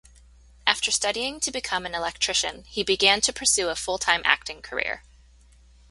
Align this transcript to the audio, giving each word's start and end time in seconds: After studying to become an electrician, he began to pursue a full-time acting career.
After 0.65 0.89
studying 0.89 1.39
to 1.41 1.51
become 1.51 1.85
an 1.85 1.93
electrician, 1.93 2.63
he 2.67 2.81
began 2.81 3.21
to 3.21 3.31
pursue 3.31 3.69
a 3.69 3.75
full-time 3.75 4.23
acting 4.25 4.63
career. 4.63 5.03